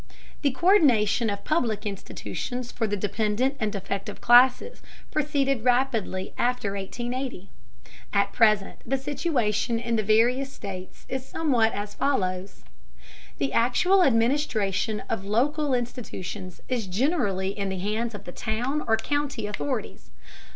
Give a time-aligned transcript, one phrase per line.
[0.41, 4.81] The co÷rdination of public institutions for the dependent and defective classes
[5.11, 7.51] proceeded rapidly after 1880.
[8.11, 12.63] At present the situation in the various states is somewhat as follows:
[13.37, 18.97] The actual administration of local institutions is generally in the hands of the town or
[18.97, 20.09] county authorities.